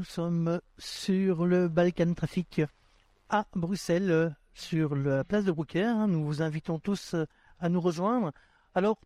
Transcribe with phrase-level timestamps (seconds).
[0.00, 2.62] Nous sommes sur le Balkan Traffic
[3.28, 6.08] à Bruxelles, sur la place de Brouckère.
[6.08, 7.14] Nous vous invitons tous
[7.58, 8.32] à nous rejoindre.
[8.74, 8.98] Alors,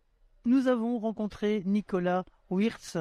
[0.45, 2.97] nous avons rencontré Nicolas Wirtz,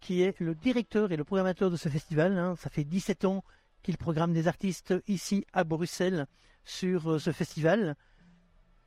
[0.00, 2.36] qui est le directeur et le programmateur de ce festival.
[2.36, 2.56] Hein.
[2.56, 3.44] Ça fait 17 ans
[3.84, 6.26] qu'il programme des artistes ici à Bruxelles
[6.64, 7.94] sur euh, ce festival.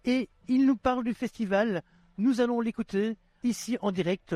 [0.04, 1.82] Et il nous parle du festival.
[2.18, 4.36] Nous allons l'écouter ici en direct.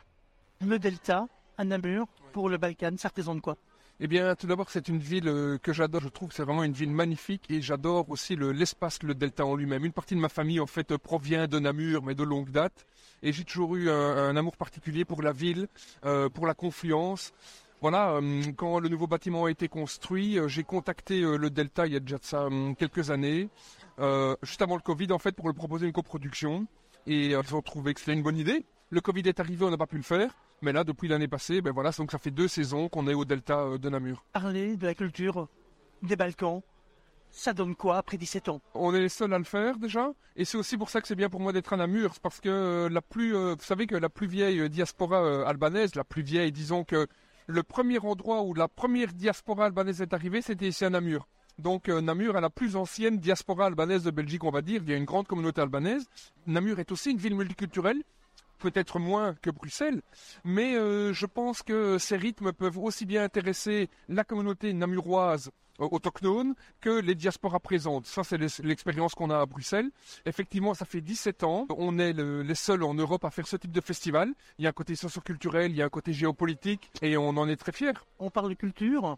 [0.62, 3.58] Le Delta, à Namur, pour le Balkan, ça représente quoi?
[4.02, 6.02] Eh bien, tout d'abord, c'est une ville euh, que j'adore.
[6.02, 9.55] Je trouve que c'est vraiment une ville magnifique et j'adore aussi l'espace, le, delta en
[9.55, 9.84] lui-même.
[9.84, 12.85] Une partie de ma famille, en fait, provient de Namur, mais de longue date.
[13.23, 15.67] Et j'ai toujours eu un, amour particulier pour la ville,
[16.05, 17.34] euh, pour la confluence.
[17.81, 21.97] Voilà, euh, quand le nouveau bâtiment a été construit, j'ai contacté le Delta il y
[21.97, 22.47] a déjà ça
[22.78, 23.50] quelques années,
[24.44, 26.67] juste avant le Covid, en fait, pour le proposer une coproduction.
[27.06, 28.63] Et ils ont trouvé que c'était une bonne idée.
[28.91, 30.34] Le Covid est arrivé, on n'a pas pu le faire.
[30.62, 33.24] Mais là, depuis l'année passée, ben voilà, donc ça fait deux saisons qu'on est au
[33.24, 34.26] delta euh, de Namur.
[34.34, 35.48] Parler de la culture
[36.02, 36.62] des Balkans,
[37.32, 38.62] ça donne quoi après 17 ans?
[38.74, 41.16] On est les seuls à le faire déjà, et c'est aussi pour ça que c'est
[41.16, 43.96] bien pour moi d'être à Namur, parce que euh, la plus, euh, vous savez que
[43.96, 47.08] la plus vieille diaspora albanaise, la plus vieille, disons que
[47.48, 51.28] le premier endroit où la première diaspora albanaise est arrivée, c'était ici à Namur.
[51.58, 54.82] Donc Namur est la plus ancienne diaspora albanaise de Belgique, on va dire.
[54.84, 56.06] Il y a une grande communauté albanaise.
[56.48, 58.02] Namur est aussi une ville multiculturelle
[58.60, 60.02] peut-être moins que Bruxelles,
[60.44, 65.88] mais euh, je pense que ces rythmes peuvent aussi bien intéresser la communauté namuroise euh,
[65.92, 68.06] autochtone que les diasporas présentes.
[68.06, 69.90] Ça, c'est l'expérience qu'on a à Bruxelles.
[70.26, 71.68] Effectivement, ça fait 17 ans.
[71.70, 74.34] On est les seuls en Europe à faire ce type de festival.
[74.58, 77.48] Il y a un côté socioculturel, il y a un côté géopolitique, et on en
[77.48, 77.94] est très fiers.
[78.20, 79.18] On parle de culture,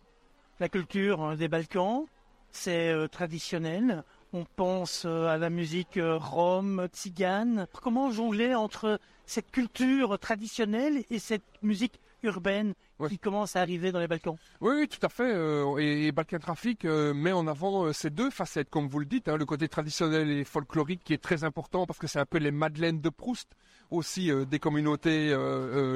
[0.60, 2.06] la culture hein, des Balkans,
[2.52, 4.04] c'est euh, traditionnel.
[4.34, 7.68] On pense à la musique rome, tzigane.
[7.82, 12.74] Comment jongler entre cette culture traditionnelle et cette musique urbaine
[13.10, 14.38] qui commence à arriver dans les Balkans.
[14.60, 15.32] Oui, tout à fait.
[15.34, 19.06] Euh, et, Balkan Traffic euh, met en avant euh, ces deux facettes, comme vous le
[19.06, 22.26] dites, hein, le côté traditionnel et folklorique qui est très important parce que c'est un
[22.26, 23.50] peu les Madeleines de Proust
[23.90, 25.36] aussi des communautés,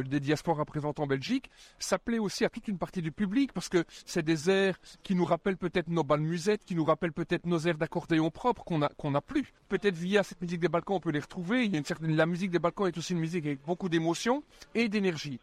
[0.06, 1.50] des diasporas présentes en Belgique.
[1.80, 5.16] Ça plaît aussi à toute une partie du public parce que c'est des airs qui
[5.16, 8.82] nous rappellent peut-être nos balles musettes, qui nous rappellent peut-être nos airs d'accordéon propres qu'on
[8.82, 9.54] a qu'on n'a plus.
[9.70, 11.64] Peut-être via cette musique des Balkans on peut les retrouver.
[11.64, 13.88] Il y a une certaine la musique des Balkans est aussi une musique avec beaucoup
[13.88, 14.44] d'émotion
[14.74, 15.40] et d'énergie.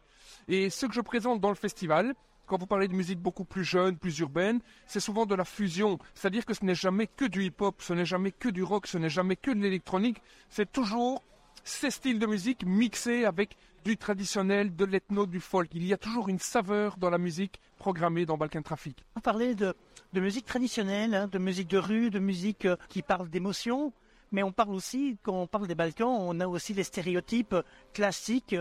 [0.47, 2.13] Et ce que je présente dans le festival,
[2.45, 5.97] quand vous parlez de musique beaucoup plus jeune, plus urbaine, c'est souvent de la fusion.
[6.13, 8.97] C'est-à-dire que ce n'est jamais que du hip-hop, ce n'est jamais que du rock, ce
[8.97, 10.21] n'est jamais que de l'électronique.
[10.49, 11.23] C'est toujours
[11.63, 13.55] ces styles de musique mixés avec
[13.85, 15.69] du traditionnel, de l'ethno, du folk.
[15.73, 19.05] Il y a toujours une saveur dans la musique programmée dans Balkan Traffic.
[19.15, 19.75] On parlait de,
[20.13, 23.93] musique traditionnelle, hein, de musique de rue, de musique euh, qui parle d'émotion,
[24.31, 27.55] mais on parle aussi, quand on parle des Balkans, on a aussi les stéréotypes
[27.93, 28.55] classiques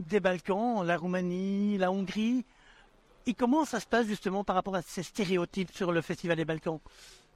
[0.00, 2.44] des Balkans, la Roumanie, la Hongrie.
[3.26, 6.44] Et comment ça se passe justement par rapport à ces stéréotypes sur le Festival des
[6.44, 6.80] Balkans?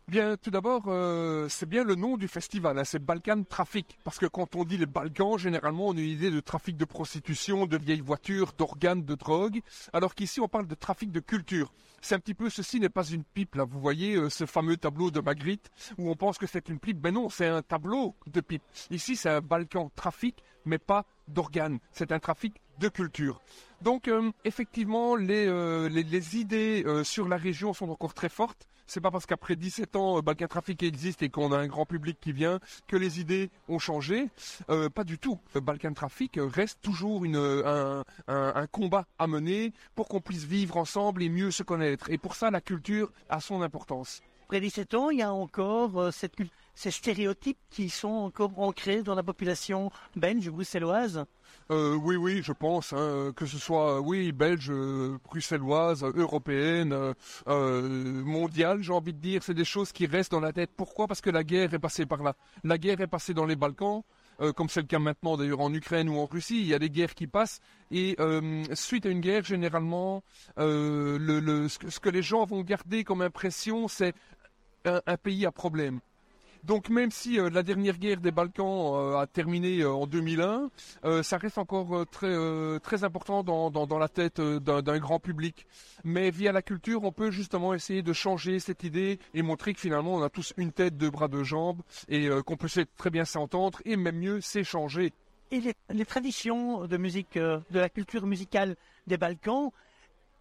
[0.06, 4.18] Bien, tout d'abord, euh, c'est bien le nom du festival, hein, c'est Balkan Trafic, parce
[4.18, 7.64] que quand on dit les Balkans, généralement, on a une idée de trafic de prostitution,
[7.64, 9.62] de vieilles voitures, d'organes, de drogue,
[9.94, 11.72] alors qu'ici, on parle de trafic de culture.
[12.02, 14.76] C'est un petit peu, ceci n'est pas une pipe, là, vous voyez euh, ce fameux
[14.76, 18.14] tableau de Magritte, où on pense que c'est une pipe, ben non, c'est un tableau
[18.26, 18.62] de pipe.
[18.90, 23.40] Ici, c'est un Balkan Trafic, mais pas d'organes, c'est un trafic de culture.
[23.80, 28.68] Donc euh, effectivement, les, idées sur la région sont encore très fortes.
[28.86, 31.86] C'est pas parce qu'après 17 ans, euh, Balkan Trafic existe et qu'on a un grand
[31.86, 34.28] public qui vient que les idées ont changé.
[34.68, 35.38] Euh, pas du tout.
[35.54, 41.28] Balkan Trafic reste toujours une, un, combat à mener pour qu'on puisse vivre ensemble et
[41.28, 42.10] mieux se connaître.
[42.10, 44.22] Et pour ça, la culture a son importance.
[44.44, 46.34] Après 17 ans, il y a encore euh, cette,
[46.74, 51.24] ces stéréotypes qui sont encore ancrés dans la population belge, bruxelloise
[51.70, 54.72] euh, oui, oui, je pense hein, que ce soit oui belge,
[55.24, 57.14] bruxelloise, européenne,
[57.46, 60.70] euh, mondiale, j'ai envie de dire, c'est des choses qui restent dans la tête.
[60.76, 61.06] Pourquoi?
[61.06, 62.34] Parce que la guerre est passée par là.
[62.64, 64.02] La guerre est passée dans les Balkans.
[64.40, 66.78] Euh, comme c'est le cas maintenant d'ailleurs en Ukraine ou en Russie, il y a
[66.78, 67.60] des guerres qui passent
[67.90, 70.24] et euh, suite à une guerre, généralement,
[70.58, 74.14] euh, le, ce, que, les gens vont garder comme impression, c'est
[74.84, 76.00] un pays à problème.
[76.66, 80.70] Donc même si euh, la dernière guerre des Balkans euh, a terminé euh, en 2001,
[81.22, 85.66] ça reste encore très important dans, dans, la tête d'un grand public.
[86.04, 89.80] Mais via la culture, on peut justement essayer de changer cette idée et montrer que
[89.80, 93.24] finalement on a tous une tête, deux bras, deux jambes et qu'on peut très bien
[93.24, 95.12] s'entendre et même mieux s'échanger.
[95.50, 98.76] Et les, traditions de musique, de la culture musicale
[99.06, 99.70] des Balkans,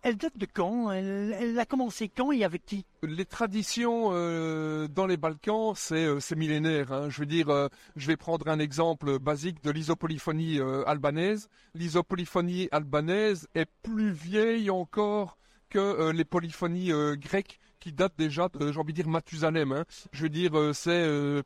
[0.03, 0.91] elle date de quand?
[0.91, 2.85] Elle, a commencé quand et avec qui?
[3.03, 6.91] Les traditions euh, dans les Balkans, c'est euh, millénaire.
[6.91, 7.09] Hein.
[7.09, 11.49] Je veux dire, euh, je vais prendre un exemple basique de l'isopolyphonie albanaise.
[11.73, 15.37] L'isopolyphonie albanaise est plus vieille encore
[15.69, 19.71] que les polyphonies grecques qui datent déjà de, j'ai envie de dire, Mathusalem.
[19.71, 19.85] Hein.
[20.11, 21.43] Je veux dire, c'est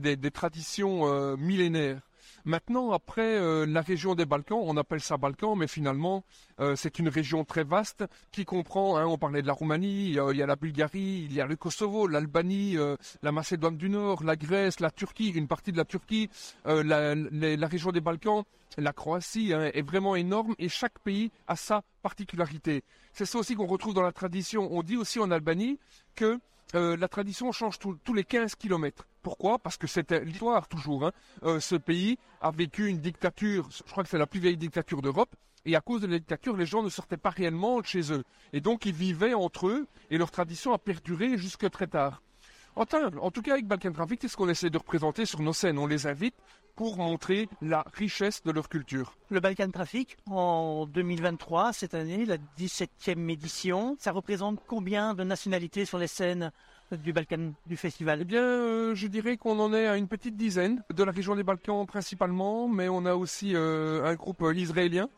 [0.00, 2.00] des, traditions millénaires.
[2.44, 6.24] Maintenant, après euh, la région des Balkans, on appelle ça Balkans, mais finalement,
[6.60, 10.14] euh, c'est une région très vaste qui comprend, hein, on parlait de la Roumanie, il
[10.14, 14.24] y, a, la Bulgarie, il y a le Kosovo, l'Albanie, euh, la Macédoine du Nord,
[14.24, 16.30] la Grèce, la Turquie, une partie de la Turquie,
[16.64, 18.44] la, région des Balkans,
[18.78, 22.82] la Croatie hein, est vraiment énorme et chaque pays a sa particularité.
[23.12, 24.68] C'est ça aussi qu'on retrouve dans la tradition.
[24.72, 25.78] On dit aussi en Albanie
[26.14, 26.38] que
[26.74, 29.06] la tradition change tous les 15 kilomètres.
[29.22, 29.58] Pourquoi?
[29.58, 31.06] Parce que c'était l'histoire toujours.
[31.06, 31.12] Hein.
[31.42, 35.02] Euh, ce pays a vécu une dictature, je crois que c'est la plus vieille dictature
[35.02, 35.34] d'Europe,
[35.66, 38.24] et à cause de la dictature, les gens ne sortaient pas réellement de chez eux.
[38.52, 42.22] Et donc ils vivaient entre eux, et leur tradition a perduré jusque très tard.
[42.76, 45.78] En tout cas, avec Balkan Traffic, c'est ce qu'on essaie de représenter sur nos scènes.
[45.78, 46.34] On les invite
[46.76, 49.14] pour montrer la richesse de leur culture.
[49.28, 55.84] Le Balkan Traffic, en 2023, cette année, la 17e édition, ça représente combien de nationalités
[55.84, 56.50] sur les scènes
[56.92, 58.20] du Balkan du festival?
[58.22, 61.36] Eh bien, euh, je dirais qu'on en est à une petite dizaine, de la région
[61.36, 65.08] des Balkans principalement, mais on a aussi euh, un groupe euh, israélien.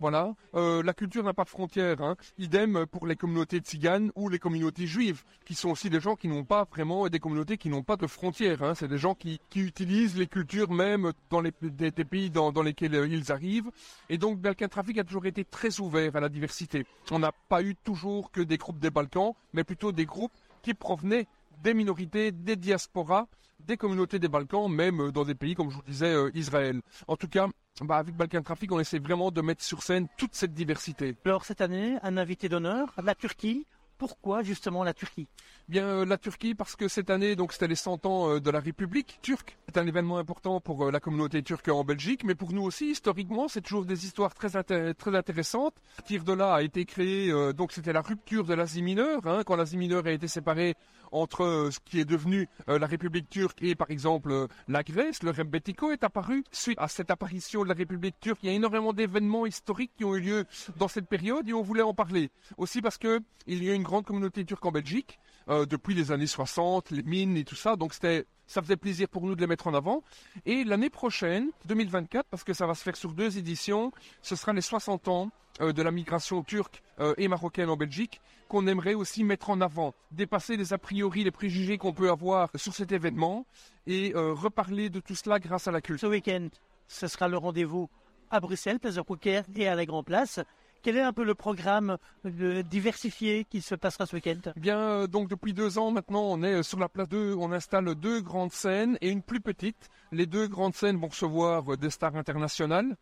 [0.00, 2.00] Voilà, la culture n'a pas de frontières.
[2.02, 2.16] Hein.
[2.38, 6.28] Idem pour les communautés tziganes ou les communautés juives, qui sont aussi des gens qui
[6.28, 8.62] n'ont pas vraiment des communautés qui n'ont pas de frontières.
[8.62, 8.74] Hein.
[8.74, 12.94] C'est des gens qui, utilisent les cultures même dans les des, pays dans, dans, lesquels
[13.10, 13.70] ils arrivent.
[14.08, 16.86] Et donc Balkan Traffic a toujours été très ouvert à la diversité.
[17.10, 20.74] On n'a pas eu toujours que des groupes des Balkans, mais plutôt des groupes qui
[20.74, 21.26] provenaient
[21.62, 23.26] des minorités, des diasporas,
[23.66, 26.80] des communautés des Balkans, même dans des pays comme je vous disais euh, Israël.
[27.06, 27.48] En tout cas,
[27.84, 31.16] bah, avec Balkan Traffic, on essaie vraiment de mettre sur scène toute cette diversité.
[31.24, 33.66] Alors cette année, un invité d'honneur, la Turquie,
[34.02, 35.28] pourquoi justement la Turquie?
[35.68, 38.50] Bien euh, la Turquie parce que cette année donc c'était les 100 ans euh, de
[38.50, 39.56] la République turque.
[39.68, 42.86] C'est un événement important pour euh, la communauté turque en Belgique, mais pour nous aussi
[42.90, 44.50] historiquement c'est toujours des histoires très
[44.94, 45.74] très intéressantes.
[46.04, 49.54] Tir de là a été créé donc c'était la rupture de l'Asie mineure hein, quand
[49.54, 50.74] l'Asie mineure a été séparée
[51.12, 55.22] entre ce qui est devenu la République turque et par exemple la Grèce.
[55.22, 58.40] Le Rebetiko est apparu suite à cette apparition de la République turque.
[58.42, 60.44] Il y a énormément d'événements historiques qui ont eu lieu
[60.76, 63.82] dans cette période et on voulait en parler aussi parce que il y a une
[63.82, 65.18] grande communauté turque en Belgique
[65.48, 67.76] euh, depuis les années 60, les mines et tout ça.
[67.76, 70.02] Donc c'était ça faisait plaisir pour nous de les mettre en avant.
[70.44, 74.52] Et l'année prochaine, 2024, parce que ça va se faire sur deux éditions, ce sera
[74.52, 75.30] les 60 ans
[75.60, 78.20] euh, de la migration turque euh, et marocaine en Belgique
[78.52, 82.50] qu'on aimerait aussi mettre en avant, dépasser les a priori, les préjugés qu'on peut avoir
[82.54, 83.46] sur cet événement
[83.86, 86.06] et reparler de tout cela grâce à la culture.
[86.06, 86.48] Ce week-end,
[86.86, 87.88] ce sera le rendez-vous
[88.30, 90.38] à Bruxelles, Place de Poker et à la Grand Place.
[90.82, 94.40] Quel est un peu le programme diversifié qui se passera ce week-end?
[94.54, 97.52] Eh Bien, euh, donc depuis deux ans maintenant, on est sur la place 2, on
[97.52, 99.88] installe deux grandes scènes et une plus petite.
[100.10, 102.96] Les deux grandes scènes vont recevoir des stars internationales,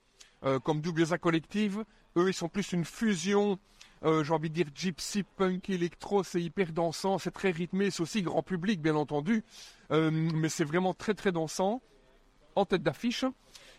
[0.45, 1.85] euh, comme Doubleza Collective.
[2.17, 3.59] Eux, ils sont plus une fusion
[4.05, 8.03] euh, j'ai envie de dire gypsy, punk, électro, c'est hyper dansant, c'est très rythmé, c'est
[8.03, 9.45] aussi grand public bien entendu,
[9.91, 11.83] mais c'est vraiment très très dansant,
[12.55, 13.25] en tête d'affiche.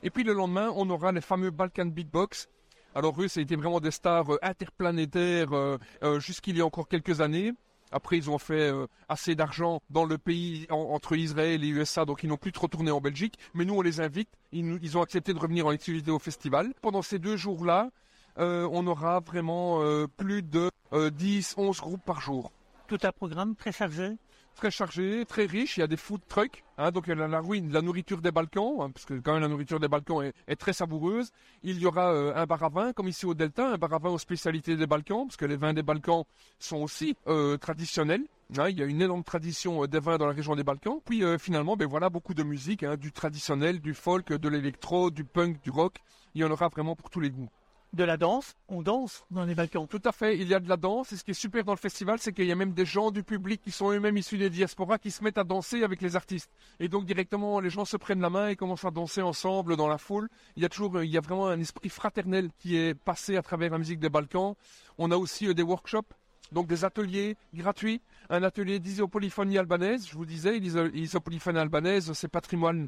[0.03, 2.49] Et puis le lendemain, on aura les fameux Balkan Beatbox,
[2.93, 6.65] alors eux, ça a été vraiment des stars euh, interplanétaires euh, euh, jusqu'il y a
[6.65, 7.53] encore quelques années.
[7.93, 8.71] Après, ils ont fait
[9.09, 12.89] assez d'argent dans le pays entre Israël et USA, donc ils n'ont plus trop tourné
[12.89, 13.37] en Belgique.
[13.53, 14.29] Mais nous, on les invite.
[14.53, 16.73] Ils, ont accepté de revenir en exclusivité au festival.
[16.81, 17.89] Pendant ces deux jours-là,
[18.37, 19.79] on aura vraiment
[20.17, 22.51] plus de 10, 11 groupes par jour.
[22.87, 24.17] Tout un programme très chargé
[24.55, 25.77] très chargé, très riche.
[25.77, 28.21] Il y a des food trucks, hein, donc il y a la, ruine, la nourriture
[28.21, 31.31] des Balkans, hein, parce que quand même la nourriture des Balkans est, très savoureuse.
[31.63, 33.99] Il y aura euh, un bar à vin, comme ici au Delta, un bar à
[33.99, 36.23] vin aux spécialités des Balkans, parce que les vins des Balkans
[36.59, 38.25] sont aussi euh, traditionnels.
[38.57, 38.67] Hein.
[38.69, 40.99] il y a une énorme tradition euh, des vins dans la région des Balkans.
[41.05, 45.61] Puis finalement, ben voilà, beaucoup de musique, du traditionnel, du folk, de l'électro, du punk,
[45.61, 45.95] du rock.
[46.35, 47.49] Il y en aura vraiment pour tous les goûts
[47.93, 49.87] de la danse, on danse dans les Balkans.
[49.87, 51.73] Tout à fait, il y a de la danse et ce qui est super dans
[51.73, 54.37] le festival, c'est qu'il y a même des gens du public qui sont eux-mêmes issus
[54.37, 56.49] des diasporas qui se mettent à danser avec les artistes.
[56.79, 59.87] Et donc directement, les gens se prennent la main et commencent à danser ensemble dans
[59.87, 60.29] la foule.
[60.55, 63.41] Il y a toujours, il y a vraiment un esprit fraternel qui est passé à
[63.41, 64.55] travers la musique des Balkans.
[64.97, 66.13] On a aussi euh, des workshops
[66.51, 72.87] donc des ateliers gratuits, un atelier d'isopolyphonie albanaise, je vous disais, l'isopolyphonie albanaise, c'est patrimoine,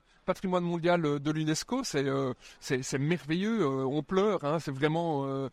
[0.61, 2.33] mondial euh, de l'UNESCO, c'est euh,
[2.97, 5.49] merveilleux, euh, on pleure, hein, c'est vraiment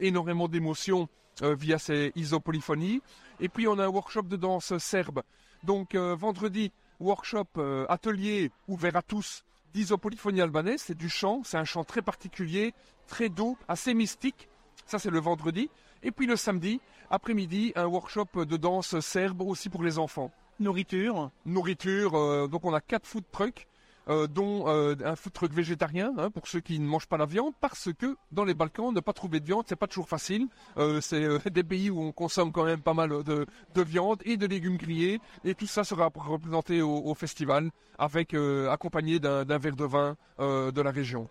[0.00, 1.08] énormément d'émotions
[1.42, 3.00] via ces isopolyphonies.
[3.40, 5.22] Et puis on a un workshop de danse serbe.
[5.64, 7.46] Donc vendredi, workshop,
[7.88, 12.74] atelier ouvert à tous d'Isopoliphonie albanaise, c'est du chant, c'est un chant très particulier,
[13.08, 14.48] très doux, assez mystique.
[14.86, 15.70] Ça, c'est le vendredi.
[16.02, 16.80] Et puis le samedi,
[17.10, 20.30] après-midi, un workshop de danse serbe aussi pour les enfants.
[20.60, 23.66] Nourriture Nourriture, euh, donc on a quatre food trucks.
[24.06, 27.24] Euh, dont euh, un food truck végétarien hein, pour ceux qui ne mangent pas la
[27.24, 30.46] viande, parce que dans les Balkans, ne pas trouver de viande, c'est pas toujours facile.
[31.00, 33.46] c'est des pays où on consomme quand même pas mal de,
[33.82, 39.56] viande et de légumes grillés, et tout ça sera représenté au, festival avec accompagné d'un
[39.56, 41.26] verre de vin de la région.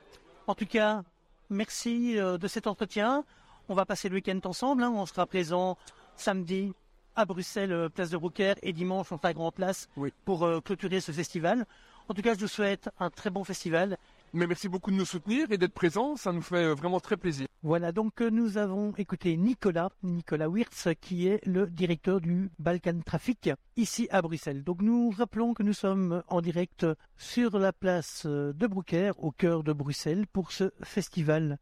[0.47, 1.03] En tout cas,
[1.51, 3.23] merci de cet entretien.
[3.69, 4.83] On va passer le week-end ensemble.
[4.83, 4.91] Hein.
[4.95, 5.77] On sera présent
[6.15, 6.73] samedi
[7.15, 9.87] à Bruxelles, place de Rouquer, et dimanche, on fera grand place
[10.25, 11.65] pour clôturer ce festival.
[12.09, 13.97] En tout cas, je vous souhaite un très bon festival.
[14.35, 17.17] Mais merci beaucoup de nous soutenir et d'être présents, ça nous fait euh, vraiment très
[17.17, 17.45] plaisir.
[17.61, 22.99] Voilà, donc euh, nous avons écouté Nicolas, Nicolas Wirtz, qui est le directeur du Balkan
[23.05, 24.63] Traffic ici à Bruxelles.
[24.63, 29.31] Donc nous rappelons que nous sommes en direct sur la place euh, de Broucker, au
[29.31, 31.59] cœur de Bruxelles, pour ce festival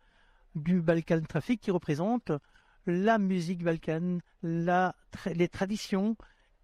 [0.55, 2.31] du Balkan Traffic qui représente
[2.86, 6.15] la musique balkane, les traditions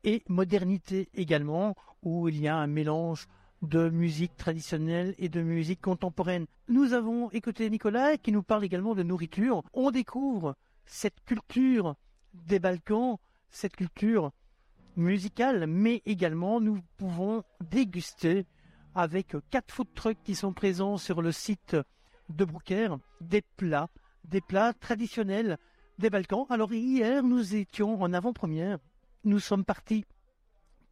[0.03, 3.27] et modernité également, où il y a un mélange
[3.61, 6.45] de musique traditionnelle et de musique contemporaine.
[6.67, 9.63] Nous avons écouté Nicolas qui nous parle également de nourriture.
[9.73, 11.95] On découvre cette culture
[12.33, 13.17] des Balkans,
[13.49, 14.31] cette culture
[14.95, 18.45] musicale, mais également nous pouvons déguster
[18.95, 21.75] avec quatre food trucks qui sont présents sur le site
[22.29, 22.89] de Broucker
[23.21, 23.89] des plats,
[24.25, 25.57] des plats traditionnels
[25.97, 26.45] des Balkans.
[26.49, 28.77] Alors hier, nous étions en avant-première.
[29.23, 30.05] Nous sommes partis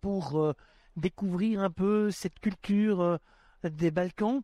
[0.02, 0.54] pour euh,
[0.96, 3.18] découvrir un peu cette culture euh,
[3.64, 4.42] des Balkans.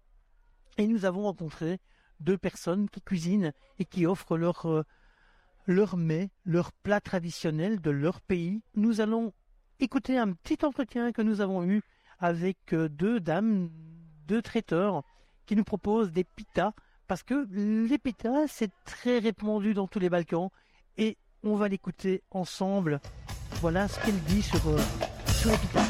[0.77, 1.79] Et nous avons rencontré
[2.19, 4.83] deux personnes qui cuisinent et qui offrent leur, euh,
[5.65, 8.61] leur mets, leur plat traditionnel de leur pays.
[8.75, 9.33] Nous allons
[9.79, 11.81] écouter un petit entretien que nous avons eu
[12.19, 13.69] avec deux dames,
[14.27, 15.03] deux traiteurs,
[15.51, 16.71] qui nous proposent des pitas,
[17.09, 20.47] parce que les pitas, c'est très répandu dans tous les Balkans,
[20.97, 23.01] et on va l'écouter ensemble.
[23.59, 25.83] Voilà ce qu'elle dit sur, sur les pitas.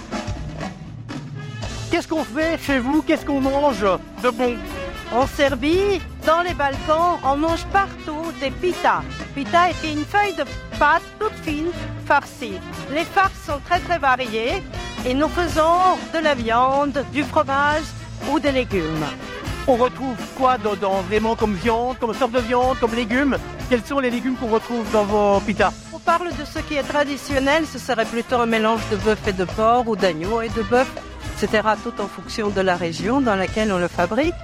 [1.91, 3.03] Qu'est-ce qu'on fait chez vous?
[3.03, 3.85] Qu'est-ce qu'on mange?
[4.23, 4.55] De bon
[5.13, 9.03] En Serbie, dans les Balkans, on mange partout des pita.
[9.35, 10.45] Pita est une feuille de
[10.79, 11.69] pâte toute fine,
[12.07, 12.57] farcie.
[12.91, 14.63] Les farces sont très très variées
[15.05, 17.83] et nous faisons de la viande, du fromage
[18.31, 19.05] ou des légumes.
[19.67, 23.37] On retrouve quoi dedans Vraiment comme viande, comme sorte de viande, comme légumes?
[23.69, 26.83] Quels sont les légumes qu'on retrouve dans vos pita On parle de ce qui est
[26.83, 30.63] traditionnel, ce serait plutôt un mélange de bœuf et de porc ou d'agneau et de
[30.63, 30.91] bœuf
[31.41, 31.67] etc.
[31.83, 34.35] Tout en fonction de la région dans laquelle on le fabrique.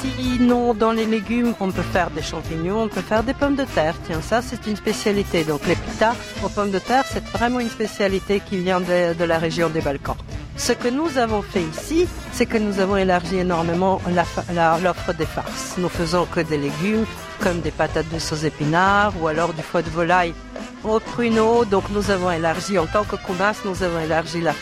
[0.00, 3.64] Sinon, dans les légumes, on peut faire des champignons, on peut faire des pommes de
[3.64, 3.94] terre.
[4.06, 5.44] Tiens, ça, c'est une spécialité.
[5.44, 9.38] Donc, les pitas aux pommes de terre, c'est vraiment une spécialité qui vient de, la
[9.38, 10.16] région des Balkans.
[10.56, 14.00] Ce que nous avons fait ici, c'est que nous avons élargi énormément
[14.82, 15.74] l'offre des farces.
[15.78, 17.04] Nous faisons que des légumes,
[17.40, 20.32] comme des patates douces aux épinards, ou alors du foie de volaille
[20.84, 21.64] au pruneau.
[21.64, 24.54] Donc nous avons élargi, en tant que Koumas, nous avons élargi la,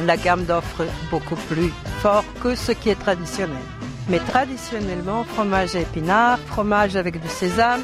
[0.00, 3.56] la, gamme d'offres beaucoup plus fort que ce qui est traditionnel.
[4.08, 7.82] Mais traditionnellement, fromage à épinards, fromage avec du sésame,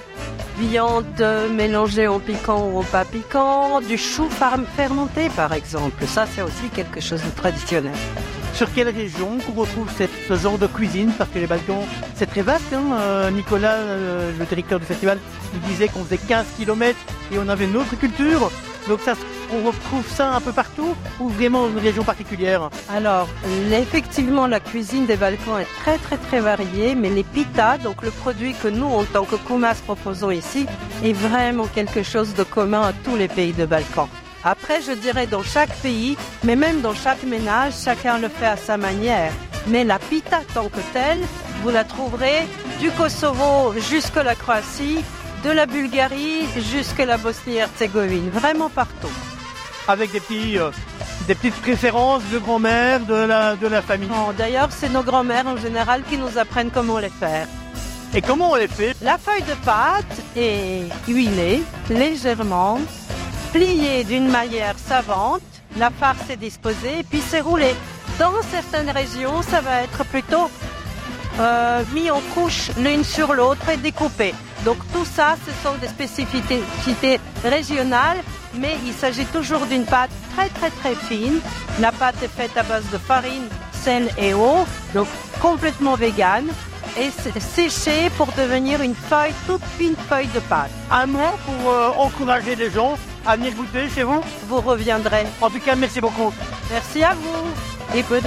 [0.59, 1.05] viande
[1.53, 6.07] mélangée au piquant ou au pas piquant, du chou fermenté par exemple.
[6.07, 7.93] Ça, c'est aussi quelque chose de traditionnel.
[8.55, 9.89] Sur quelle région qu'on retrouve
[10.29, 11.11] ce genre de cuisine?
[11.19, 11.85] Parce que les Balkans,
[12.15, 12.73] c'est très vaste.
[12.73, 15.19] Hein euh, Nicolas, euh, le directeur du festival,
[15.53, 16.97] nous disait qu'on faisait 15 km
[17.33, 18.53] et on avait une autre culture.
[18.89, 19.01] Donc
[19.53, 23.29] on retrouve ça un peu partout ou vraiment une région particulière Alors,
[23.73, 28.11] effectivement, la cuisine des Balkans est très très très variée, mais les pitas, donc le
[28.11, 30.67] produit que nous, en tant que Koumas, proposons ici,
[31.03, 34.09] est vraiment quelque chose de commun à tous les pays de Balkans.
[34.45, 38.59] Après, je dirais dans chaque pays, mais même dans chaque ménage, chacun le fait à
[38.59, 39.33] sa manière.
[39.67, 41.21] Mais la pita tant que telle,
[41.63, 42.43] vous la trouverez
[42.81, 45.03] du Kosovo jusqu'à la Croatie,
[45.45, 49.13] de la Bulgarie jusqu'à la Bosnie-Herzégovine, vraiment partout.
[49.87, 50.71] Avec des, petits, euh,
[51.27, 54.09] des petites préférences de grand-mère, de la, de la famille.
[54.39, 57.47] D'ailleurs, c'est nos grand-mères en général qui nous apprennent comment les faire.
[58.15, 58.97] Et comment on les fait?
[59.03, 62.81] La feuille de pâte est huilée légèrement
[63.53, 65.43] plié d'une manière savante,
[65.77, 67.75] la farce est disposée puis c'est roulé.
[68.19, 70.49] Dans certaines régions, ça va être plutôt
[71.39, 74.35] euh, mis en couche l'une sur l'autre et découpé.
[74.65, 78.19] Donc tout ça, ce sont des spécificités régionales,
[78.55, 81.41] mais il s'agit toujours d'une pâte très très très fine.
[81.81, 85.09] La pâte est faite à base de farine, sel et eau, donc
[85.41, 86.47] complètement végane
[86.97, 90.71] et séchée pour devenir une feuille, toute fine feuille de pâte.
[90.91, 94.21] Un mot pour euh, encourager les gens à venir goûter chez vous?
[94.49, 95.27] Vous reviendrez.
[95.41, 96.33] En tout cas, merci beaucoup.
[96.71, 97.99] Merci à vous.
[97.99, 98.21] Et peu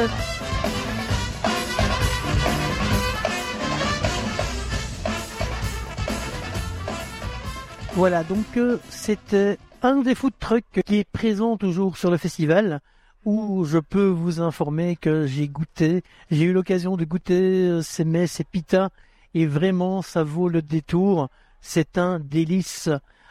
[7.98, 12.80] Voilà, donc euh, c'était un des food trucks qui est présent toujours sur le festival
[13.25, 18.06] où je peux vous informer que j'ai goûté, j'ai eu l'occasion de goûter euh, ces
[18.06, 18.89] mets, ces pitas
[19.34, 21.30] et vraiment ça vaut le détour.
[21.60, 22.88] C'est un délice.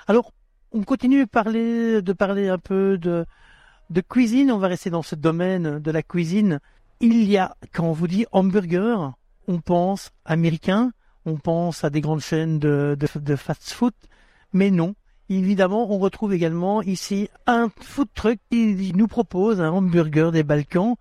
[0.09, 0.33] Alors,
[0.73, 3.25] on continue de parler, de parler un peu de,
[4.01, 4.51] cuisine.
[4.51, 6.59] On va rester dans ce domaine de la cuisine.
[6.99, 9.13] Il y a, quand on vous dit hamburger,
[9.47, 10.91] on pense américain,
[11.25, 13.95] on pense à des grandes chaînes de fast-food,
[14.57, 14.95] mais non.
[15.29, 20.95] Évidemment, on retrouve également ici un food truck qui nous propose un hamburger des Balkans.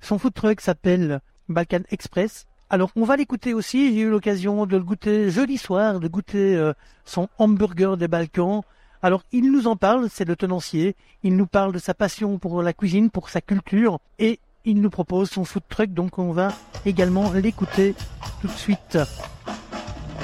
[0.00, 2.46] Son food truck s'appelle Balkan Express.
[2.70, 3.94] Alors, on va l'écouter aussi.
[3.94, 6.72] J'ai eu l'occasion de le goûter jeudi soir, de goûter euh,
[7.04, 8.62] son hamburger des Balkans.
[9.02, 10.96] Alors, il nous en parle, c'est le tenancier.
[11.22, 14.90] Il nous parle de sa passion pour la cuisine, pour sa culture, et il nous
[14.90, 15.92] propose son food truck.
[15.92, 16.48] Donc, on va
[16.86, 17.94] également l'écouter
[18.40, 18.98] tout de suite.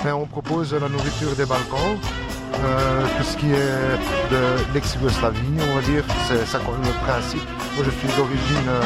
[0.06, 1.98] On propose la nourriture des Balkans,
[2.64, 7.48] euh, tout ce qui est de l'ex-Yougoslavie, on va dire, c'est ça le principe.
[7.76, 8.82] Moi, je suis d'origine euh,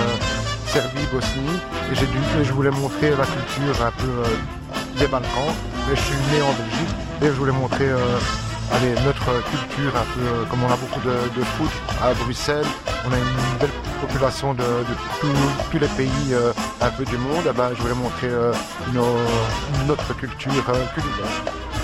[0.66, 1.58] Serbie, Bosnie,
[1.90, 5.54] et j'ai dû, je voulais montrer la culture un peu euh, des Balkans.
[5.88, 8.18] Mais je suis né en Belgique et je voulais montrer euh,
[8.72, 11.12] allez, notre culture un peu, euh, comme on a beaucoup de,
[11.56, 11.70] foot
[12.02, 12.66] à Bruxelles,
[13.06, 14.62] on a une belle population de,
[15.20, 15.26] tous-
[15.78, 17.44] les pays euh, un peu du monde.
[17.48, 18.52] Eh ben, je voulais montrer euh,
[19.86, 20.82] notre culture euh.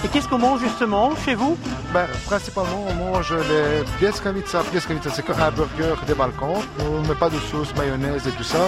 [0.05, 1.59] Et qu'est-ce qu'on mange justement chez vous
[1.93, 4.61] Ben, principalement, on mange les pieskavica.
[4.71, 6.63] Pieskavica, c'est un burger des Balkans.
[6.79, 8.59] On ne met pas de sauce mayonnaise et tout ça.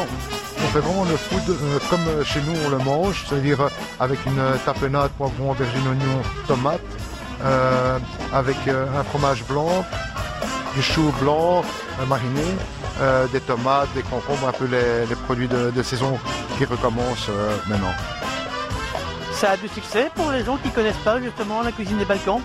[0.57, 3.69] On fait vraiment le food euh, comme chez nous on le mange, c'est-à-dire euh,
[4.01, 6.81] avec une euh, tapenade, poivron, aubergine, oignon, tomate,
[8.33, 9.85] avec un fromage blanc,
[10.75, 11.65] du chou blanc
[12.07, 12.45] mariné,
[13.33, 16.19] des tomates, des concombres, un peu les, produits de, saison
[16.59, 17.31] qui recommencent
[17.67, 17.95] maintenant.
[19.41, 22.43] Ça a du succès pour les gens qui connaissent pas justement la cuisine des Balkans.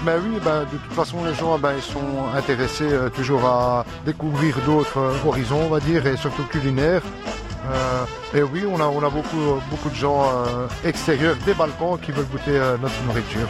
[0.00, 4.56] Ben oui, ben, de toute façon, les gens ils sont intéressés euh, toujours à découvrir
[4.64, 7.02] d'autres euh, horizons, on va dire, et surtout culinaires.
[7.70, 10.24] Euh, et oui, on a, on a beaucoup, beaucoup de gens
[10.86, 13.46] extérieurs des Balkans qui veulent goûter notre nourriture.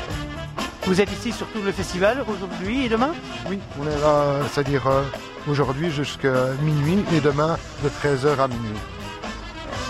[0.82, 3.12] Vous êtes ici sur tout le festival aujourd'hui et demain?
[3.48, 4.90] Oui, on est là, c'est-à-dire
[5.48, 8.80] aujourd'hui jusqu'à minuit et demain de 13h à minuit.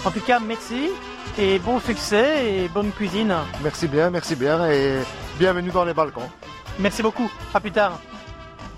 [0.04, 0.90] En tout cas, merci
[1.38, 3.32] et bon succès et bonne cuisine.
[3.62, 4.98] Merci bien, merci bien et
[5.38, 6.28] bienvenue dans les Balkans.
[6.80, 7.30] Merci beaucoup.
[7.54, 8.00] À plus tard.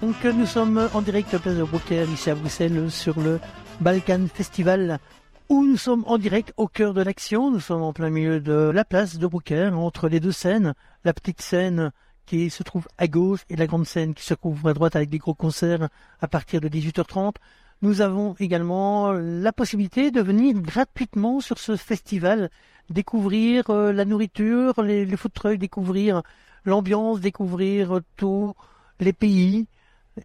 [0.02, 3.40] Donc nous sommes en direct à Place de Brucker ici à Bruxelles sur le
[3.80, 4.98] Balkan Festival
[5.48, 7.50] où nous sommes en direct au cœur de l'action.
[7.50, 11.14] Nous sommes en plein milieu de la place de Brucker entre les deux scènes, la
[11.14, 11.92] petite scène
[12.26, 15.08] qui se trouve à gauche et la grande scène qui se trouve à droite avec
[15.08, 15.88] des gros concerts
[16.20, 17.34] à partir de 18h30.
[17.82, 22.50] Nous avons également la possibilité de venir gratuitement sur ce festival,
[22.90, 26.22] découvrir euh, la nourriture, les, les food découvrir
[26.66, 28.54] l'ambiance, découvrir euh, tous
[29.00, 29.66] les pays.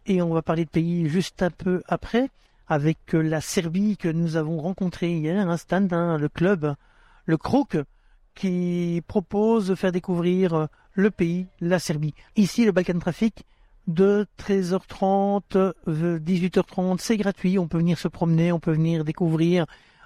[0.05, 2.29] Et on va parler de pays juste un peu après,
[2.67, 6.75] avec euh, la Serbie que nous avons rencontrée hier, un stand, hein, le club,
[7.25, 7.77] le Croc,
[8.33, 12.15] qui propose de faire découvrir le pays, la Serbie.
[12.35, 13.45] Ici, le Balkan Traffic,
[13.87, 17.59] de 13h30, euh, 18h30, c'est gratuit.
[17.59, 19.65] On peut venir se promener, on peut venir découvrir,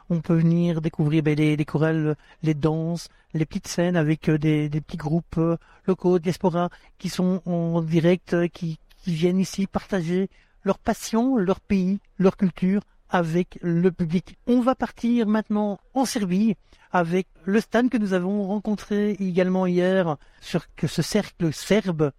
[0.09, 4.37] on peut venir découvrir ben, les, les chorales, les danses, les petites scènes avec euh,
[4.37, 9.39] des, des petits groupes euh, locaux, diaspora, qui sont en direct, euh, qui, qui viennent
[9.39, 10.29] ici partager
[10.63, 14.37] leur passion, leur pays, leur culture avec le public.
[14.47, 16.55] On va partir maintenant en Serbie
[16.91, 22.11] avec le stand que nous avons rencontré également hier sur ce cercle serbe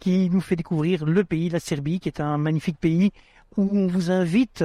[0.00, 3.12] qui nous fait découvrir le pays, la Serbie, qui est un magnifique pays
[3.56, 4.64] où on vous invite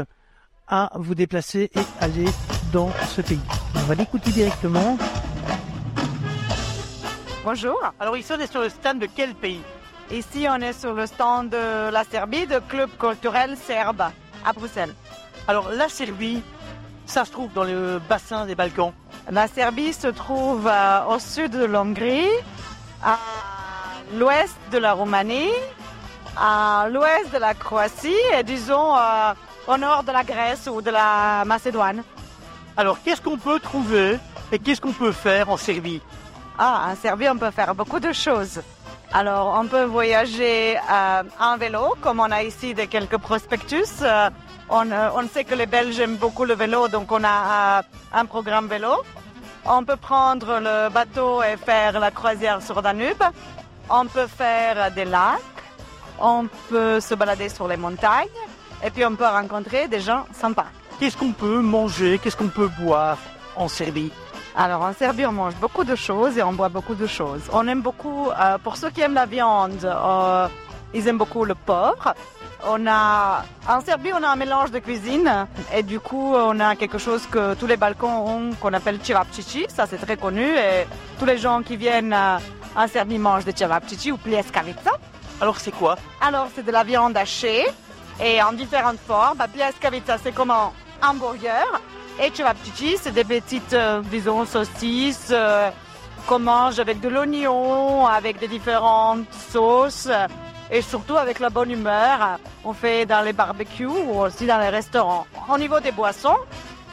[0.67, 2.25] à vous déplacer et aller
[2.71, 3.39] dans ce pays.
[3.75, 4.97] On va l'écouter directement.
[7.43, 7.79] Bonjour.
[7.99, 9.61] Alors ici on est sur le stand de quel pays?
[10.11, 14.03] Ici, on est sur le stand de la Serbie, de Club culturel serbe,
[14.45, 14.93] à Bruxelles.
[15.47, 16.43] Alors la Serbie,
[17.07, 18.93] ça se trouve dans le bassin des Balkans?
[19.31, 22.29] La Serbie se trouve euh, au sud de l'Hongrie,
[23.03, 23.17] à
[24.13, 25.51] l'ouest de la Roumanie,
[26.37, 29.33] à l'ouest de la Croatie et disons euh,
[29.67, 32.03] au nord de la Grèce ou de la Macédoine.
[32.77, 34.19] Alors qu'est-ce qu'on peut trouver
[34.51, 36.01] et qu'est-ce qu'on peut faire en Serbie?
[36.57, 38.61] Ah, en Serbie, on peut faire beaucoup de choses.
[39.13, 44.01] Alors, on peut voyager euh, en vélo, comme on a ici de quelques prospectus.
[44.01, 44.29] Euh,
[44.69, 48.25] on, euh, on sait que les Belges aiment beaucoup le vélo, donc on a un
[48.25, 48.93] programme vélo.
[49.65, 53.23] On peut prendre le bateau et faire la croisière sur Danube.
[53.89, 55.41] On peut faire des lacs.
[56.19, 58.27] On peut se balader sur les montagnes.
[58.83, 60.67] Et puis, on peut rencontrer des gens sympas.
[60.99, 63.17] Qu'est-ce qu'on peut manger Qu'est-ce qu'on peut boire
[63.55, 64.11] en Serbie?
[64.57, 67.41] Alors en Serbie, on mange beaucoup de choses et on boit beaucoup de choses.
[67.51, 70.47] On aime beaucoup, euh, pour ceux qui aiment la viande, euh,
[70.93, 72.13] ils aiment beaucoup le porc.
[72.65, 75.45] On a, en Serbie, on a un mélange de cuisine
[75.75, 79.65] et du coup, on a quelque chose que tous les balcons ont qu'on appelle cevapcici.
[79.67, 80.87] Ça, c'est très connu et
[81.19, 82.15] tous les gens qui viennent
[82.87, 84.91] Serbie mangent des cevapcici ou pljeskavica.
[85.41, 85.95] Alors c'est quoi?
[86.21, 87.65] Alors, c'est de la viande hachée
[88.23, 89.37] et en différentes formes.
[89.37, 91.65] Bah, pljeskavica, c'est comme un hamburger
[92.21, 95.69] et cevapcici, c'est des petites, euh, disons, saucisses euh,
[96.27, 100.09] qu'on mange avec de l'oignon, avec des différentes sauces
[100.71, 102.39] et surtout avec la bonne humeur.
[102.63, 105.27] On fait dans les barbecues ou aussi dans les restaurants.
[105.49, 106.37] Au niveau des boissons,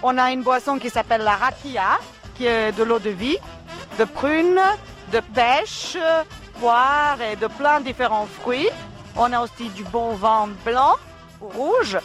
[0.02, 2.00] on a une boisson qui s'appelle la rakia,
[2.34, 3.38] qui est de l'eau de vie,
[3.98, 4.60] de prunes,
[5.12, 5.98] de pêche,
[6.58, 8.70] poire et de plein de différents fruits.
[9.16, 10.96] On a aussi du bon vin blanc
[11.40, 11.98] ou rouge,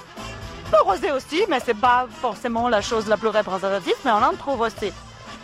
[0.70, 4.34] peu rosé aussi, mais c'est pas forcément la chose la plus représentative, mais on en
[4.34, 4.92] trouve aussi.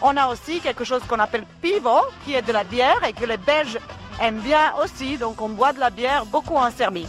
[0.02, 3.26] On a aussi quelque chose qu'on appelle pivo, qui est de la bière et que
[3.26, 3.80] les Belges
[4.22, 7.08] aiment bien aussi, donc on boit de la bière beaucoup en Serbie.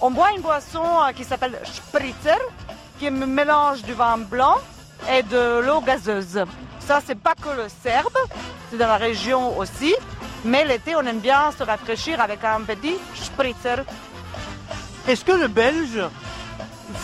[0.00, 2.38] On boit une boisson euh, qui s'appelle spritzer,
[2.98, 4.56] qui est un mélange du vin blanc
[5.10, 6.44] et de l'eau gazeuse.
[6.86, 8.16] Ça, c'est pas que le serbe,
[8.70, 9.94] c'est dans la région aussi,
[10.44, 13.84] mais l'été, on aime bien se rafraîchir avec un petit spritzer.
[15.08, 16.00] Est-ce que le Belge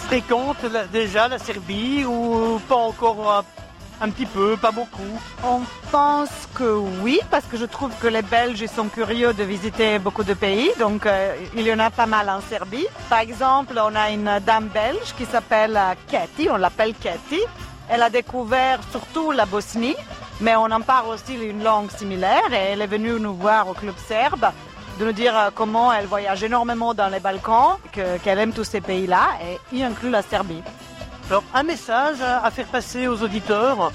[0.07, 5.19] fréquente déjà la Serbie ou pas encore un, un petit peu, pas beaucoup?
[5.43, 9.99] On pense que oui, parce que je trouve que les Belges sont curieux de visiter
[9.99, 12.87] beaucoup de pays, donc euh, il y en a pas mal en Serbie.
[13.09, 17.41] Par exemple, on a une dame belge qui s'appelle euh, Katy, on l'appelle Katy.
[17.93, 19.97] Elle a découvert surtout la Bosnie,
[20.41, 23.75] mais on en parle aussi une langue similaire et elle est venue nous voir au
[23.75, 24.47] club serbe
[25.01, 28.65] de nous dire euh, comment elle voyage énormément dans les Balkans, que- qu'elle aime tous
[28.65, 29.25] ces pays-là
[29.73, 30.63] et y inclut la Serbie.
[31.29, 33.91] Alors un message à faire passer aux auditeurs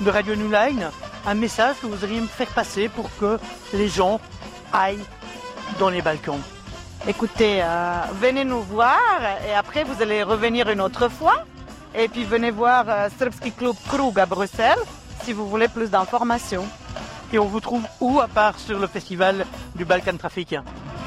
[0.00, 0.90] de Radio New Line,
[1.26, 3.38] un message que vous voudriez me faire passer pour que
[3.72, 4.20] les gens
[4.72, 5.04] aillent
[5.80, 6.40] dans les Balkans.
[7.08, 8.98] Écoutez, euh, venez nous voir
[9.48, 11.44] et après vous allez revenir une autre fois.
[11.94, 14.78] Et puis venez voir euh, Srpski Klub Krug à Bruxelles
[15.24, 16.66] si vous voulez plus d'informations.
[17.32, 20.54] Et on vous trouve où à part sur le festival du Balkan Traffic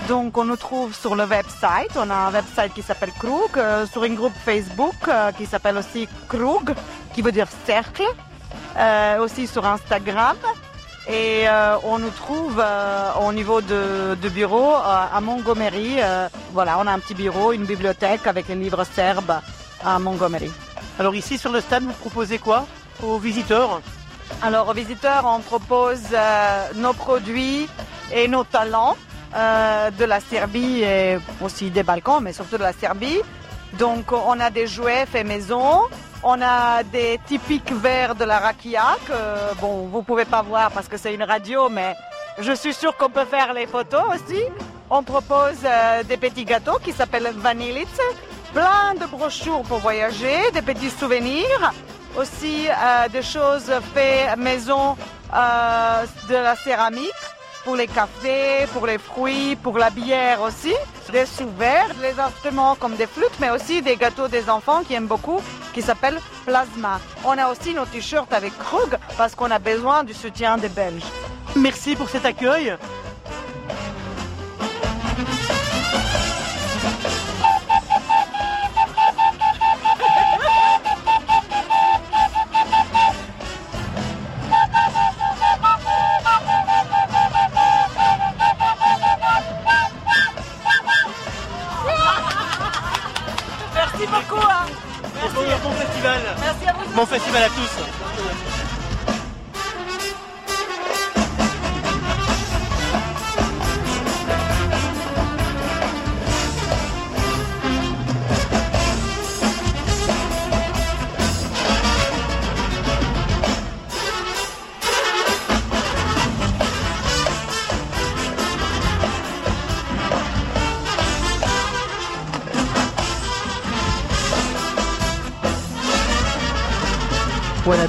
[0.07, 1.91] Donc on nous trouve sur le website.
[1.95, 5.77] On a un website qui s'appelle Krug, euh, sur une groupe Facebook euh, qui s'appelle
[5.77, 6.73] aussi Krug,
[7.13, 8.03] qui veut dire cercle,
[8.77, 10.37] euh, aussi sur Instagram.
[11.07, 11.45] Et
[11.83, 12.59] on nous trouve
[13.21, 15.97] au niveau de, de bureau à Montgomery.
[16.51, 19.35] voilà, on a un petit bureau, une bibliothèque avec les livres serbes
[19.83, 20.51] à Montgomery.
[20.97, 22.65] Alors ici sur le stade, vous proposez quoi
[23.03, 23.81] aux visiteurs
[24.41, 27.67] Alors aux visiteurs, on propose euh, nos produits
[28.13, 28.95] et nos talents
[29.36, 33.19] euh, de la Serbie et aussi des Balkans, mais surtout de la Serbie.
[33.77, 35.81] Donc on a des jouets faits maison,
[36.23, 40.88] on a des typiques verres de la rakia que bon vous pouvez pas voir parce
[40.88, 41.93] que c'est une radio, mais
[42.39, 44.41] je suis sûre qu'on peut faire les photos aussi.
[44.89, 47.99] On propose euh, des petits gâteaux qui s'appellent vanilice,
[48.55, 51.73] plein de brochures pour voyager, des petits souvenirs,
[52.17, 54.95] aussi euh, des choses faites maison
[55.33, 57.23] euh, de la céramique
[57.65, 60.73] pour les cafés, pour les fruits, pour la bière aussi,
[61.11, 65.07] des sous-verts, des instruments comme des flûtes, mais aussi des gâteaux des enfants qui aiment
[65.15, 65.41] beaucoup,
[65.73, 67.01] qui s'appellent plasma.
[67.25, 71.11] On a aussi nos t-shirts avec Krug parce qu'on a besoin du soutien des Belges.
[71.57, 72.77] Merci pour cet accueil.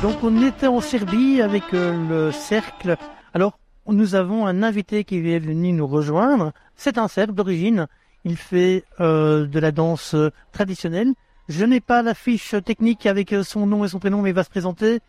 [0.07, 1.92] Donc on était en Serbie avec euh,
[2.29, 2.97] le cercle.
[3.35, 6.53] Alors, nous avons un invité qui est venu nous rejoindre.
[6.77, 7.88] C'est un Serbe d'origine.
[8.25, 11.12] Il fait euh, de la danse euh, traditionnelle.
[11.49, 14.45] Je n'ai pas la fiche technique avec son nom et son prénom, mais il va
[14.45, 15.01] se présenter.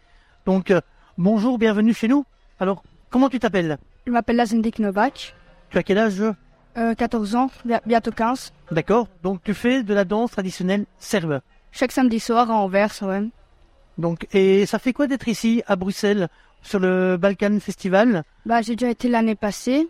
[0.47, 0.81] Donc, euh,
[1.19, 2.25] bonjour, bienvenue chez nous.
[2.59, 2.81] Alors,
[3.11, 3.77] comment tu t'appelles?
[4.07, 5.35] Je m'appelle Lazendik Novak,
[5.69, 6.23] Tu as quel âge?
[6.75, 8.51] Euh, 14 ans, bi- bientôt 15.
[8.71, 9.07] D'accord.
[9.21, 11.41] Donc, tu fais de la danse traditionnelle serbe.
[11.71, 13.23] Chaque samedi soir à Anvers, ouais.
[13.97, 16.27] Donc, et ça fait quoi d'être ici à Bruxelles
[16.61, 18.23] sur le Balkan Festival?
[18.45, 19.87] Bah, j'ai déjà été l'année passée.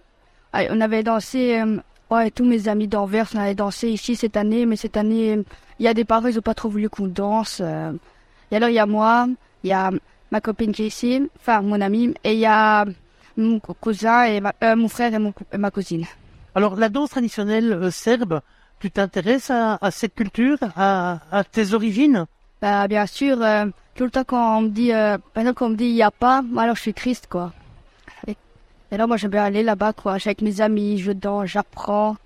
[0.53, 1.77] Ah, On avait dansé euh,
[2.09, 5.37] Ouais, tous mes amis d'Anvers, on allait danser ici cette année, mais cette année,
[5.77, 7.59] il y a des parents, ils n'ont pas trop voulu qu'on danse.
[7.61, 7.91] euh.
[8.49, 9.27] Et alors, il y a moi,
[9.65, 9.91] il y a
[10.31, 12.85] ma copine qui est ici, enfin, mon ami, et il y a
[13.35, 16.05] mon cou- cousin, et ma- euh, mon frère et, mon cou- et ma cousine.
[16.55, 18.39] Alors, la danse traditionnelle euh, serbe,
[18.79, 22.25] tu t'intéresses à, à cette culture, à, à tes origines?
[22.59, 25.65] Bah, bien sûr, euh, tout le temps quand on me dit, euh, par exemple, quand
[25.67, 27.53] on me dit il n'y a pas, alors je suis triste, quoi.
[28.25, 30.15] Et, et alors, moi, j'aime bien aller là-bas, quoi.
[30.15, 32.17] Je suis avec mes amis, je danse, j'apprends,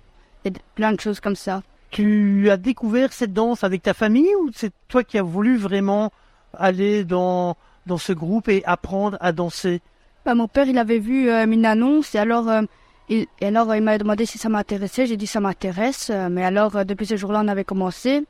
[0.46, 1.62] et plein de choses comme ça.
[1.90, 6.10] Tu as découvert cette danse avec ta famille ou c'est toi qui as voulu vraiment
[6.58, 9.82] aller dans, dans ce groupe et apprendre à danser?
[10.24, 12.62] Bah, mon père, il avait vu euh, une annonce, et alors, euh,
[13.10, 15.04] il, et alors il m'a demandé si ça m'intéressait.
[15.04, 18.24] J'ai dit ça m'intéresse, mais alors, depuis ce jour-là, on avait commencé.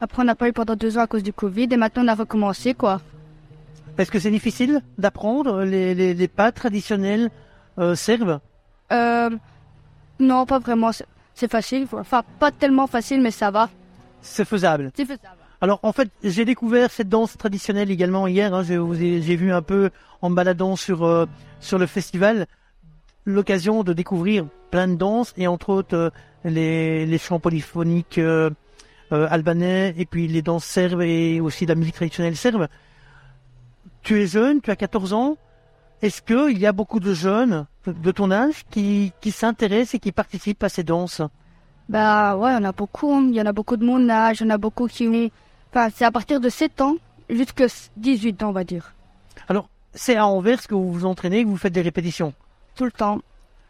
[0.00, 2.08] Après, on n'a pas eu pendant deux ans à cause du Covid, et maintenant, on
[2.08, 3.00] a recommencé, quoi.
[3.98, 7.30] Est-ce que c'est difficile d'apprendre les, les, les pas traditionnels
[7.78, 8.40] euh, serbes?
[8.92, 9.30] Euh,
[10.20, 10.90] non, pas vraiment.
[11.34, 11.86] C'est facile.
[11.92, 13.70] Enfin, pas tellement facile, mais ça va.
[14.20, 14.90] C'est faisable.
[14.94, 15.38] C'est faisable.
[15.62, 18.52] Alors en fait, j'ai découvert cette danse traditionnelle également hier.
[18.52, 18.62] hein.
[18.62, 19.88] J'ai vu un peu
[20.20, 21.24] en me baladant sur euh,
[21.60, 22.46] sur le festival
[23.24, 26.10] l'occasion de découvrir plein de danses et entre autres euh,
[26.44, 28.50] les, les chants polyphoniques euh,
[29.10, 32.68] albanais et puis les danses serbes et aussi la musique traditionnelle serbe.
[34.02, 35.36] Tu es jeune, tu as 14 ans.
[36.02, 40.12] Est-ce qu'il y a beaucoup de jeunes de ton âge qui, qui s'intéressent et qui
[40.12, 41.22] participent à ces danses?
[41.88, 43.12] Bah ouais, on a beaucoup.
[43.14, 43.26] hein.
[43.28, 44.40] Il y en a beaucoup de mon âge.
[44.40, 45.30] Il y en a beaucoup qui ont...
[45.70, 46.96] Enfin, c'est à partir de 7 ans
[47.30, 47.66] jusqu'à
[47.96, 48.94] 18 ans, on va dire.
[49.48, 52.34] Alors, c'est à Anvers que vous vous entraînez, que vous faites des répétitions?
[52.74, 53.20] Tout le temps.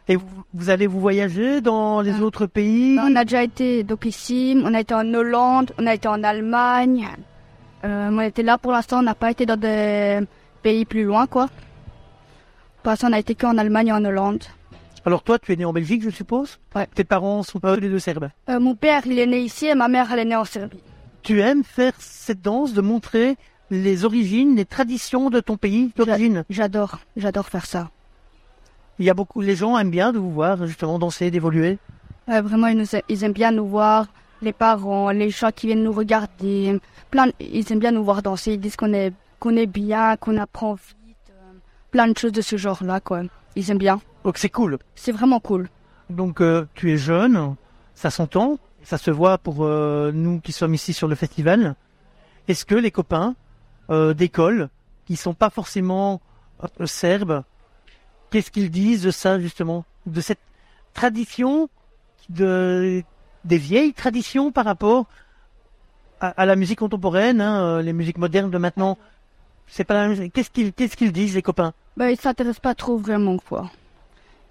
[0.09, 2.21] Et vous, vous allez vous voyager dans les Ah.
[2.21, 5.93] autres pays On a déjà été donc ici, on a été en Hollande, on a
[5.93, 7.07] été en Allemagne.
[7.83, 10.19] Euh, on était là pour l'instant, on n'a pas été dans des
[10.63, 11.47] pays plus loin, quoi.
[12.83, 14.43] Pour l'instant, on a été qu'en Allemagne et en Hollande.
[15.05, 16.87] Alors toi, tu es né en Belgique, je suppose Ouais.
[16.95, 18.29] Tes parents sont pas tous les deux serbes.
[18.49, 20.79] Euh, mon père, il est né ici et ma mère, elle est née en Serbie.
[21.23, 23.35] Tu aimes faire cette danse, de montrer
[23.69, 26.45] les origines, les traditions de ton pays d'origine?
[26.49, 27.89] J'adore, j'adore faire ça.
[28.99, 31.77] Il y a beaucoup, les gens aiment bien de vous voir justement danser, d'évoluer.
[32.27, 34.07] Ouais, vraiment, ils, nous ils aiment bien nous voir,
[34.41, 36.79] les parents, les gens qui viennent nous regarder.
[37.11, 38.53] Plein, ils aiment bien nous voir danser.
[38.53, 41.15] Ils disent qu'on est, qu'on est bien, qu'on apprend vite.
[41.29, 41.53] euh,
[41.91, 43.21] plein de choses de ce genre-là, quoi.
[43.55, 44.01] Ils aiment bien.
[44.23, 44.77] Donc c'est cool.
[44.95, 45.69] C'est vraiment cool.
[46.09, 47.55] Donc euh, tu es jeune,
[47.95, 51.75] ça s'entend, ça se voit pour euh, nous qui sommes ici sur le festival.
[52.47, 53.35] Est-ce que les copains
[53.89, 54.69] euh, d'école,
[55.05, 56.21] qui sont pas forcément
[56.79, 57.43] euh, serbes,
[58.29, 60.39] qu'est-ce qu'ils disent de ça justement, de cette
[60.93, 61.69] tradition,
[62.29, 63.03] de
[63.45, 65.05] des vieilles traditions par rapport
[66.19, 68.97] à, à la musique contemporaine, hein, euh, les musiques modernes de maintenant?
[69.67, 70.31] C'est pas la même.
[70.31, 71.73] Qu'est-ce qu'ils qu'est-ce qu'ils disent les copains?
[71.97, 73.69] Ben, ils s'intéressent pas trop vraiment, quoi.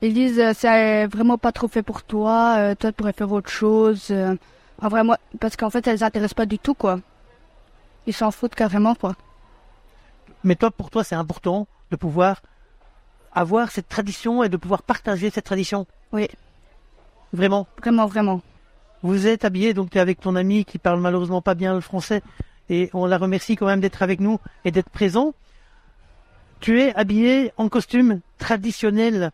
[0.02, 3.32] Ils disent, euh, c'est vraiment pas trop fait pour toi, euh, toi, tu pourrais faire
[3.32, 4.08] autre chose.
[4.10, 4.36] euh.
[4.82, 7.00] En vrai, moi, parce qu'en fait, ça les intéresse pas du tout, quoi.
[8.06, 9.16] Ils s'en foutent carrément, quoi.
[10.44, 12.42] Mais toi, pour toi, c'est important de pouvoir
[13.36, 15.86] avoir cette tradition et de pouvoir partager cette tradition.
[16.12, 16.26] Oui.
[17.32, 17.66] Vraiment.
[17.80, 18.40] Vraiment, vraiment.
[19.02, 21.80] Vous êtes habillé, donc tu es avec ton ami qui parle malheureusement pas bien le
[21.80, 22.22] français,
[22.70, 25.34] et on la remercie quand même d'être avec nous et d'être présent.
[26.60, 29.30] Tu es habillé en costume traditionnel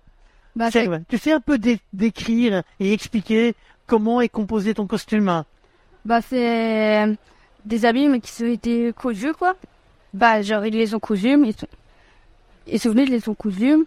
[0.56, 0.68] Bah.
[1.08, 3.54] Tu sais un peu dé- décrire et expliquer
[3.86, 5.44] comment est composé ton costume?
[6.04, 7.14] Bah, c'est euh,
[7.64, 9.54] des habits, mais qui ont été cousus, quoi.
[10.12, 11.54] Bah, genre, ils les ont cousus, mais
[12.64, 13.86] sont, ils sont venus, ils les ont cousus.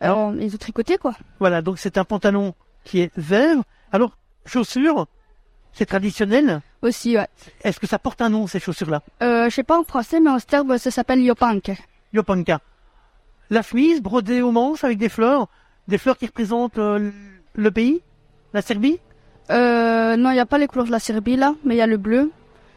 [0.00, 1.14] Alors- Alors, ils ont tricoté, quoi.
[1.38, 3.56] Voilà, donc c'est un pantalon qui est vert.
[3.92, 5.06] Alors, chaussures,
[5.72, 6.60] c'est traditionnel.
[6.82, 7.26] Aussi, ouais.
[7.62, 9.02] Est-ce que ça porte un nom, ces chaussures-là?
[9.22, 11.72] Euh, je sais pas en français, mais en serbe, ça s'appelle Yopank.
[12.12, 12.60] Yopanka.
[13.50, 15.48] La chemise brodée aux manches avec des fleurs,
[15.88, 17.10] des fleurs qui représentent euh,
[17.54, 18.02] le pays,
[18.52, 18.98] la Serbie?
[19.50, 21.82] Euh, non, il n'y a pas les couleurs de la Serbie, là, mais il y
[21.82, 22.30] a le bleu.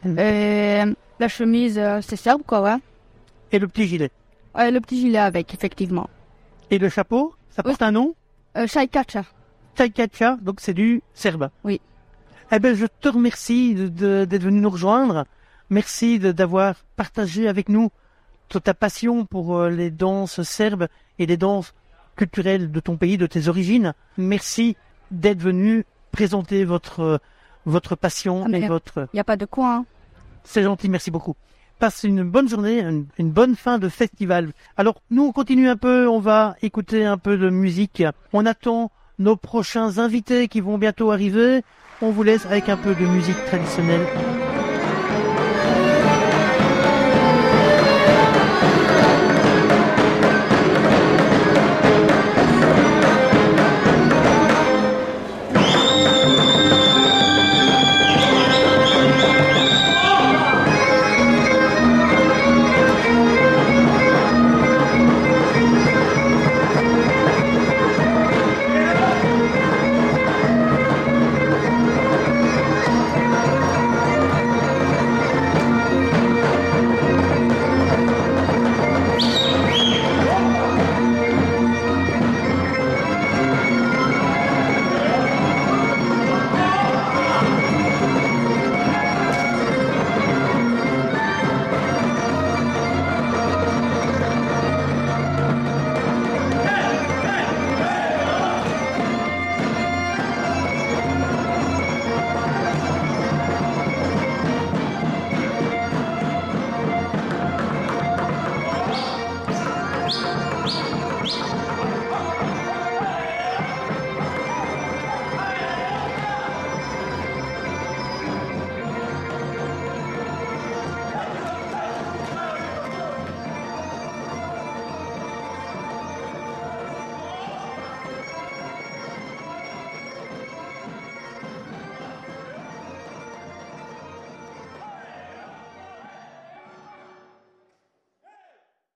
[0.04, 0.18] Mhm.
[0.18, 0.82] Et
[1.18, 2.76] la chemise, euh, c'est serbe, quoi, ouais.
[3.52, 4.10] Et le petit gilet?
[4.54, 6.08] Le petit gilet avec, effectivement.
[6.70, 8.14] Et le chapeau, ça porte un nom?
[8.56, 9.24] Euh, Shaikacha.
[9.74, 11.50] Taikacha, donc c'est du serbe.
[11.64, 11.80] Oui.
[12.50, 15.24] Eh ben, je te remercie de- de- d'être venu nous rejoindre.
[15.70, 17.90] Merci de- d'avoir partagé avec nous
[18.48, 21.74] toute ta passion pour euh, les danses serbes et les danses
[22.16, 23.92] culturelles de ton pays, de tes origines.
[24.16, 24.76] Merci
[25.10, 27.18] d'être venu présenter votre euh,
[27.66, 29.08] votre passion Ah, et votre.
[29.12, 29.84] Il n'y a pas de quoi, hein.
[30.42, 31.36] C'est gentil, merci beaucoup.
[31.78, 34.50] Passe une bonne journée, une, une bonne fin de festival.
[34.76, 38.02] Alors, nous, on continue un peu, on va écouter un peu de musique.
[38.32, 41.62] On attend nos prochains invités qui vont bientôt arriver.
[42.02, 44.06] On vous laisse avec un peu de musique traditionnelle